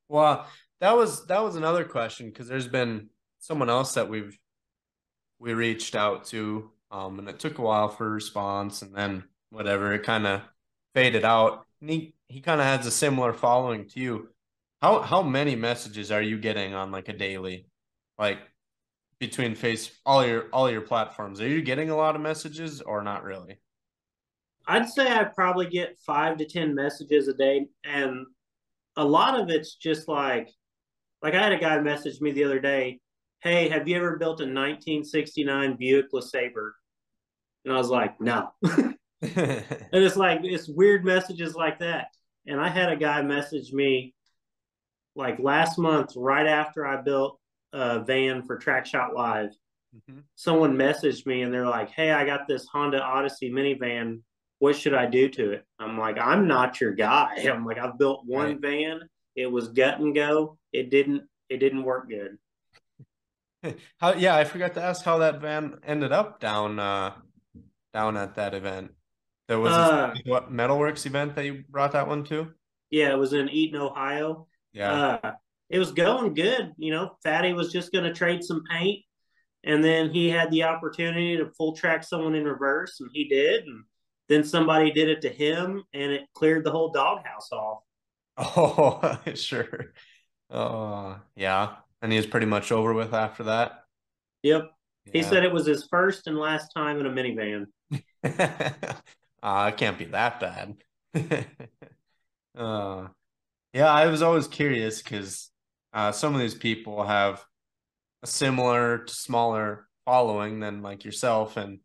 [0.10, 0.46] Well,
[0.82, 4.38] that was that was another question because there's been someone else that we've
[5.40, 9.24] we reached out to um and it took a while for a response and then
[9.50, 10.42] whatever it kind of
[10.96, 11.68] faded out.
[11.82, 14.30] And he he kind of has a similar following to you.
[14.82, 17.68] How how many messages are you getting on like a daily,
[18.18, 18.40] like
[19.20, 21.40] between face all your all your platforms?
[21.42, 23.60] Are you getting a lot of messages or not really?
[24.68, 28.26] I'd say I probably get five to ten messages a day, and
[28.98, 30.50] a lot of it's just like,
[31.22, 33.00] like I had a guy message me the other day,
[33.42, 36.72] "Hey, have you ever built a 1969 Buick LeSabre?"
[37.64, 38.52] And I was like, "No."
[39.22, 42.08] and it's like it's weird messages like that.
[42.48, 44.14] And I had a guy message me
[45.16, 47.40] like last month, right after I built
[47.74, 49.52] a van for Track Shot Live.
[49.96, 50.20] Mm-hmm.
[50.36, 54.22] Someone messaged me and they're like, "Hey, I got this Honda Odyssey minivan.
[54.60, 57.98] What should I do to it?" I'm like, "I'm not your guy." I'm like, "I've
[57.98, 58.62] built one right.
[58.62, 59.10] van.
[59.36, 60.58] It was gut and go.
[60.74, 61.24] It didn't.
[61.50, 62.38] It didn't work good."
[63.98, 64.14] How?
[64.14, 67.14] Yeah, I forgot to ask how that van ended up down uh,
[67.94, 68.92] down at that event.
[69.48, 72.52] There was uh, what Metalworks event that you brought that one to?
[72.90, 74.48] Yeah, it was in Eaton, Ohio.
[74.74, 75.20] Yeah.
[75.24, 75.32] Uh,
[75.70, 76.74] it was going good.
[76.78, 79.04] You know, Fatty was just going to trade some paint,
[79.64, 83.66] and then he had the opportunity to full track someone in reverse, and he did.
[83.66, 83.84] And
[84.30, 87.80] then somebody did it to him, and it cleared the whole doghouse off.
[88.38, 89.94] Oh, sure.
[90.50, 91.76] Oh, yeah.
[92.02, 93.86] And he was pretty much over with after that.
[94.44, 94.72] Yep.
[95.06, 95.12] Yeah.
[95.14, 97.68] He said it was his first and last time in a minivan.
[99.46, 100.76] uh, it can't be that bad.
[102.58, 103.08] uh,
[103.74, 105.52] yeah, I was always curious because
[105.94, 107.46] uh, some of these people have
[108.24, 111.78] a similar to smaller following than like yourself, and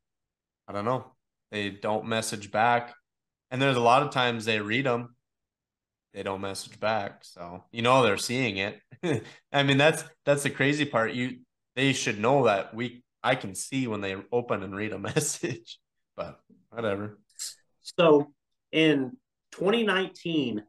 [0.66, 1.12] I don't know,
[1.50, 2.94] they don't message back,
[3.50, 5.14] and there's a lot of times they read them,
[6.14, 8.80] they don't message back, so you know they're seeing it.
[9.52, 11.12] I mean that's that's the crazy part.
[11.12, 11.40] You
[11.76, 15.78] they should know that we I can see when they open and read a message,
[16.16, 17.18] but whatever.
[17.98, 18.32] So
[18.72, 19.16] in
[19.52, 20.62] 2019,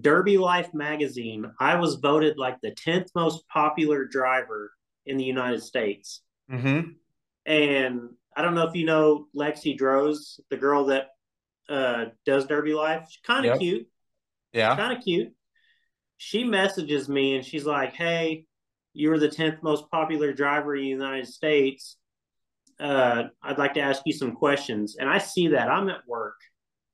[0.00, 4.72] Derby Life magazine, I was voted like the 10th most popular driver
[5.06, 6.22] in the United States.
[6.50, 6.90] Mm-hmm.
[7.46, 8.00] And
[8.36, 11.08] I don't know if you know Lexi Droz, the girl that
[11.68, 13.06] uh, does Derby Life.
[13.08, 13.58] She's kind of yep.
[13.60, 13.88] cute.
[14.52, 14.74] Yeah.
[14.76, 15.32] Kind of cute.
[16.16, 18.46] She messages me and she's like, Hey,
[18.94, 21.96] you were the 10th most popular driver in the United States.
[22.80, 24.96] Uh, I'd like to ask you some questions.
[24.98, 25.68] And I see that.
[25.68, 26.36] I'm at work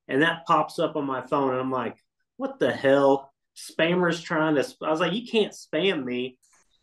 [0.07, 1.51] and that pops up on my phone.
[1.51, 1.97] And I'm like,
[2.37, 3.31] what the hell?
[3.55, 4.65] Spammers trying to.
[4.83, 6.37] I was like, you can't spam me.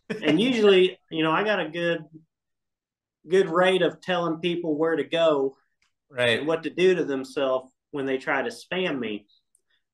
[0.09, 2.03] and usually, you know, I got a good
[3.27, 5.55] good rate of telling people where to go,
[6.09, 9.27] right, what to do to themselves when they try to spam me.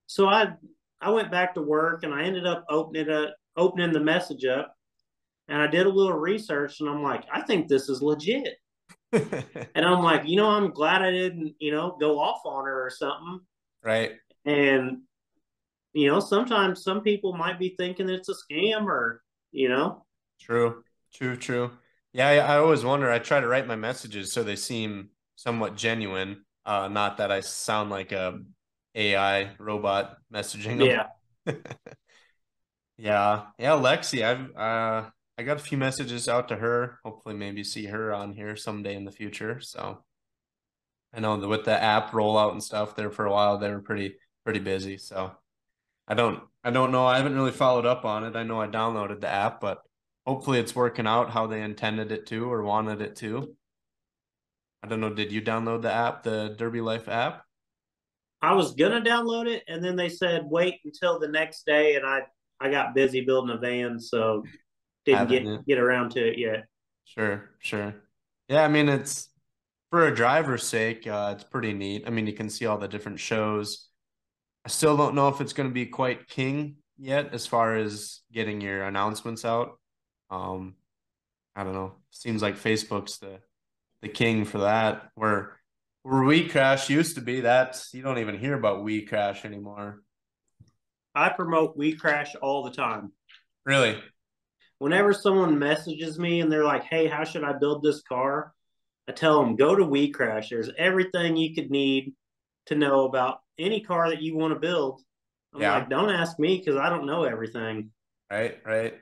[0.08, 0.54] So I
[1.02, 4.76] I went back to work and I ended up opening it opening the message up,
[5.48, 8.58] and I did a little research, and I'm like, I think this is legit.
[9.76, 12.86] And I'm like, you know, I'm glad I didn't, you know, go off on her
[12.86, 13.40] or something.
[13.84, 14.14] Right.
[14.46, 15.02] And
[15.96, 20.06] you know, sometimes some people might be thinking it's a scam or, you know.
[20.42, 21.72] True, true, true.
[22.12, 23.10] Yeah, I, I always wonder.
[23.10, 26.44] I try to write my messages so they seem somewhat genuine.
[26.66, 28.40] Uh, not that I sound like a
[28.94, 30.80] AI robot messaging.
[30.80, 31.08] Them.
[31.46, 31.54] Yeah.
[32.98, 33.44] yeah.
[33.58, 33.72] Yeah.
[33.72, 37.00] Lexi, I've, uh, I got a few messages out to her.
[37.04, 39.60] Hopefully, maybe see her on here someday in the future.
[39.60, 40.04] So
[41.14, 43.82] I know that with the app rollout and stuff there for a while, they were
[43.82, 44.98] pretty, pretty busy.
[44.98, 45.32] So
[46.08, 47.06] I don't I don't know.
[47.06, 48.36] I haven't really followed up on it.
[48.36, 49.82] I know I downloaded the app, but
[50.26, 53.56] hopefully it's working out how they intended it to or wanted it to.
[54.84, 55.14] I don't know.
[55.14, 57.44] Did you download the app, the Derby Life app?
[58.42, 62.06] I was gonna download it, and then they said wait until the next day, and
[62.06, 62.22] I
[62.60, 64.44] I got busy building a van, so
[65.06, 65.66] didn't get it.
[65.68, 66.66] get around to it yet.
[67.06, 67.96] Sure, sure.
[68.50, 69.30] Yeah, I mean it's
[69.96, 72.04] for a driver's sake, uh, it's pretty neat.
[72.06, 73.88] I mean, you can see all the different shows.
[74.66, 78.20] I still don't know if it's going to be quite king yet as far as
[78.32, 79.80] getting your announcements out.
[80.30, 80.76] Um,
[81.56, 81.94] I don't know.
[82.12, 83.40] Seems like Facebook's the
[84.02, 85.12] the king for that.
[85.16, 85.58] Where
[86.04, 90.02] where We Crash used to be, that's you don't even hear about We Crash anymore.
[91.14, 93.14] I promote We Crash all the time.
[93.66, 93.98] Really?
[94.80, 98.54] Whenever someone messages me and they're like, "Hey, how should I build this car?"
[99.08, 100.50] I tell them, "Go to We Crash.
[100.50, 102.14] There's everything you could need
[102.68, 105.02] to know about any car that you want to build.
[105.54, 105.76] I'm yeah.
[105.76, 107.92] like, don't ask me because I don't know everything.
[108.30, 108.96] Right, right.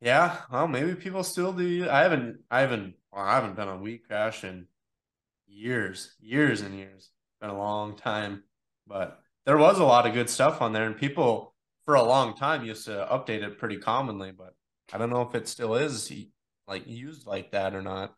[0.00, 1.88] Yeah, well, maybe people still do.
[1.90, 4.66] I haven't, I haven't, well, I haven't been on We Crash in
[5.46, 7.10] years, years and years.
[7.10, 8.44] It's been a long time,
[8.86, 12.36] but there was a lot of good stuff on there, and people for a long
[12.36, 14.30] time used to update it pretty commonly.
[14.30, 14.54] But
[14.92, 16.10] I don't know if it still is
[16.66, 18.14] like used like that or not.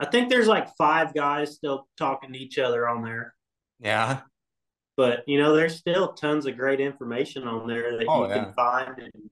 [0.00, 3.34] I think there's like five guys still talking to each other on there.
[3.80, 4.20] Yeah.
[4.96, 8.44] But you know, there's still tons of great information on there that oh, you yeah.
[8.44, 9.30] can find and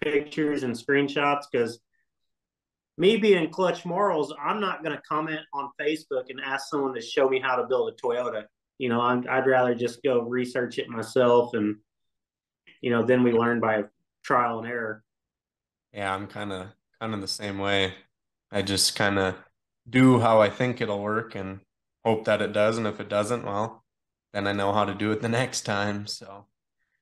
[0.00, 1.80] pictures and screenshots because
[2.96, 7.00] me being Clutch Marles, I'm not going to comment on Facebook and ask someone to
[7.00, 8.44] show me how to build a Toyota.
[8.78, 11.76] You know, i would rather just go research it myself, and
[12.80, 13.84] you know, then we learn by
[14.24, 15.03] trial and error.
[15.94, 16.68] Yeah, I'm kind of
[17.00, 17.94] kind of the same way.
[18.50, 19.36] I just kind of
[19.88, 21.60] do how I think it'll work and
[22.04, 22.78] hope that it does.
[22.78, 23.84] And if it doesn't, well,
[24.32, 26.06] then I know how to do it the next time.
[26.06, 26.46] So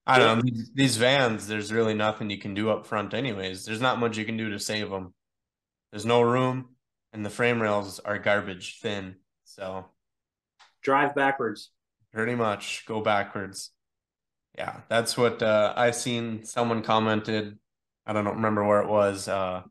[0.07, 0.43] I don't know.
[0.45, 3.65] These, these vans, there's really nothing you can do up front, anyways.
[3.65, 5.15] There's not much you can do to save them.
[5.91, 6.71] There's no room,
[7.13, 9.17] and the frame rails are garbage thin.
[9.45, 9.87] So
[10.83, 11.71] drive backwards.
[12.13, 13.71] Pretty much go backwards.
[14.57, 16.45] Yeah, that's what uh, I seen.
[16.45, 17.59] Someone commented,
[18.07, 19.63] I don't remember where it was, uh,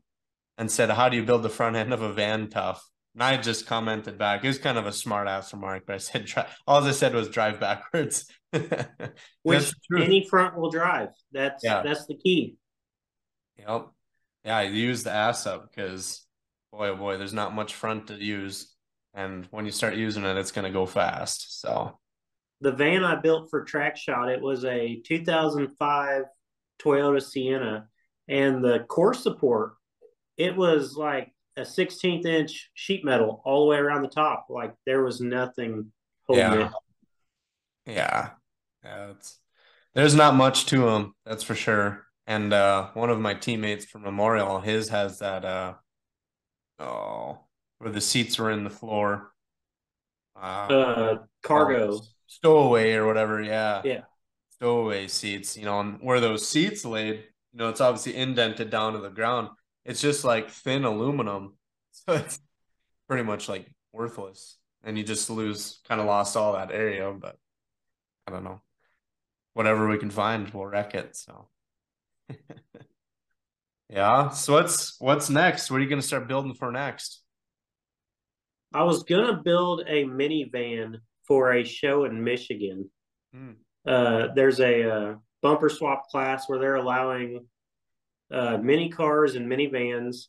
[0.58, 3.36] and said, "How do you build the front end of a van tough?" And I
[3.36, 4.42] just commented back.
[4.44, 7.14] It was kind of a smart ass remark, but I said, try, all I said
[7.14, 8.26] was drive backwards.
[9.42, 11.10] Which any front wheel drive.
[11.30, 11.82] That's yeah.
[11.82, 12.56] that's the key.
[13.58, 13.88] Yep.
[14.44, 16.26] Yeah, use the ass up because
[16.72, 18.74] boy, oh boy, there's not much front to use.
[19.14, 21.60] And when you start using it, it's going to go fast.
[21.60, 21.98] So
[22.60, 26.24] the van I built for Track Shot, it was a 2005
[26.82, 27.88] Toyota Sienna,
[28.28, 29.74] and the core support,
[30.36, 34.46] it was like a 16th inch sheet metal all the way around the top.
[34.48, 35.92] Like there was nothing
[36.26, 36.66] holding yeah.
[36.66, 36.72] it.
[37.86, 38.30] Yeah,
[38.84, 39.10] yeah.
[39.10, 39.38] It's
[39.94, 42.06] there's not much to them, that's for sure.
[42.26, 45.74] And uh, one of my teammates from Memorial, his has that uh,
[46.78, 47.40] oh,
[47.78, 49.32] where the seats were in the floor.
[50.34, 53.42] Uh, uh cargo stowaway or whatever.
[53.42, 54.02] Yeah, yeah,
[54.50, 55.56] stowaway seats.
[55.56, 59.10] You know, and where those seats laid, you know, it's obviously indented down to the
[59.10, 59.48] ground.
[59.84, 61.56] It's just like thin aluminum,
[61.90, 62.38] so it's
[63.08, 67.12] pretty much like worthless, and you just lose, kind of lost all that area.
[67.12, 67.36] But
[68.26, 68.62] I don't know,
[69.54, 71.16] whatever we can find, we'll wreck it.
[71.16, 71.48] So.
[73.88, 74.30] yeah.
[74.30, 75.70] So what's what's next?
[75.70, 77.22] What are you gonna start building for next?
[78.72, 82.90] I was gonna build a minivan for a show in Michigan.
[83.34, 83.52] Hmm.
[83.86, 87.46] Uh, there's a uh, bumper swap class where they're allowing
[88.32, 90.26] uh, mini cars and minivans.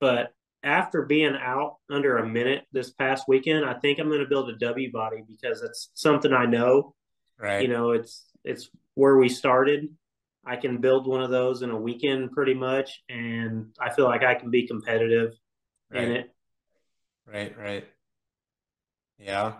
[0.00, 4.28] But after being out under a minute this past weekend, I think I'm going to
[4.28, 6.94] build a W body because it's something I know.
[7.38, 7.62] Right.
[7.62, 9.88] You know, it's it's where we started.
[10.44, 14.22] I can build one of those in a weekend pretty much, and I feel like
[14.22, 15.32] I can be competitive
[15.90, 16.04] right.
[16.04, 16.30] in it.
[17.26, 17.84] Right, right.
[19.18, 19.54] Yeah.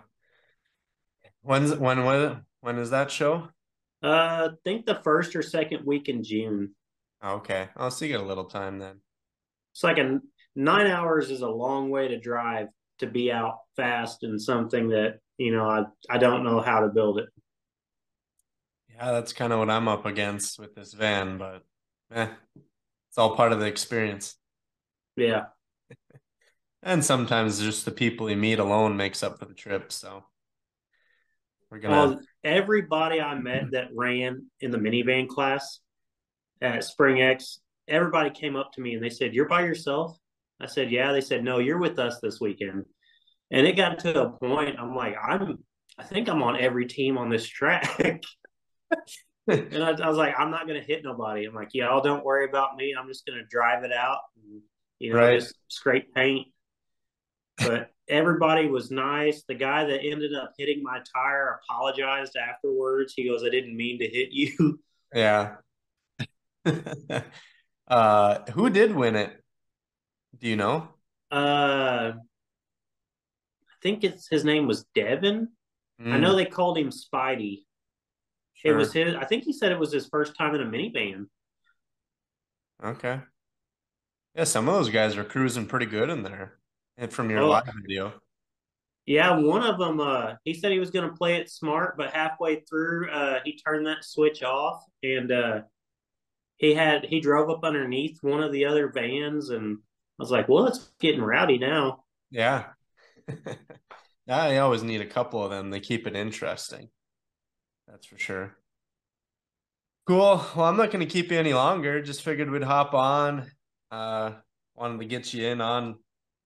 [1.41, 3.49] When's when when when is that show?
[4.03, 6.75] Uh, I think the first or second week in June.
[7.23, 9.01] Okay, I'll see you in a little time then.
[9.73, 10.19] It's like a
[10.55, 12.67] nine hours is a long way to drive
[12.99, 16.89] to be out fast and something that you know I I don't know how to
[16.89, 17.29] build it.
[18.95, 21.63] Yeah, that's kind of what I'm up against with this van, but
[22.11, 24.35] eh, it's all part of the experience.
[25.15, 25.45] Yeah.
[26.83, 29.91] and sometimes just the people you meet alone makes up for the trip.
[29.91, 30.23] So
[31.69, 31.95] we're gonna.
[31.95, 33.71] Well, everybody I met mm-hmm.
[33.71, 35.79] that ran in the minivan class
[36.61, 40.17] at Spring Ex, everybody came up to me and they said, "You're by yourself."
[40.59, 42.85] I said, "Yeah." They said, "No, you're with us this weekend."
[43.51, 44.77] And it got to a point.
[44.79, 45.59] I'm like, I'm.
[45.97, 47.99] I think I'm on every team on this track.
[49.47, 51.45] and I, I, was like, I'm not going to hit nobody.
[51.45, 52.93] I'm like, y'all don't worry about me.
[52.97, 54.61] I'm just going to drive it out, and,
[54.99, 55.39] you know, right.
[55.39, 56.47] just scrape paint.
[57.57, 59.43] But everybody was nice.
[59.47, 63.13] The guy that ended up hitting my tire apologized afterwards.
[63.15, 64.79] He goes, I didn't mean to hit you.
[65.13, 65.55] Yeah.
[67.87, 69.41] uh, who did win it?
[70.37, 70.89] Do you know?
[71.31, 75.49] Uh, I think it's his name was Devin.
[76.01, 76.13] Mm.
[76.13, 77.63] I know they called him Spidey.
[78.53, 78.73] Sure.
[78.73, 79.15] It was his.
[79.15, 81.27] I think he said it was his first time in a minivan.
[82.83, 83.21] Okay.
[84.35, 86.57] Yeah, some of those guys are cruising pretty good in there.
[86.97, 88.13] And from your oh, live video.
[89.05, 89.99] Yeah, one of them.
[89.99, 93.57] Uh, he said he was going to play it smart, but halfway through, uh, he
[93.57, 95.61] turned that switch off, and uh,
[96.57, 99.77] he had he drove up underneath one of the other vans, and
[100.19, 102.65] I was like, "Well, it's getting rowdy now." Yeah.
[104.29, 105.69] I always need a couple of them.
[105.69, 106.89] They keep it interesting.
[107.87, 108.57] That's for sure.
[110.05, 110.43] Cool.
[110.55, 112.01] Well, I'm not going to keep you any longer.
[112.01, 113.49] Just figured we'd hop on.
[113.89, 114.31] Uh,
[114.75, 115.95] wanted to get you in on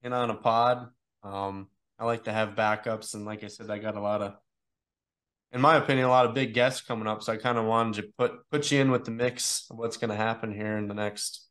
[0.04, 0.88] in on a pod.
[1.24, 1.68] Um,
[1.99, 4.36] I like to have backups, and like I said, I got a lot of,
[5.52, 7.22] in my opinion, a lot of big guests coming up.
[7.22, 9.97] So I kind of wanted to put put you in with the mix of what's
[9.97, 11.47] going to happen here in the next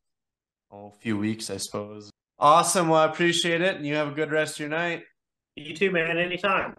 [0.71, 2.11] oh, few weeks, I suppose.
[2.37, 2.89] Awesome.
[2.89, 5.03] Well, I appreciate it, and you have a good rest of your night.
[5.55, 6.17] You too, man.
[6.17, 6.75] Anytime.